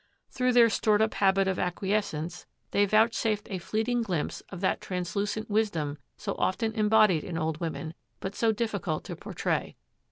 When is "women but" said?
7.59-8.33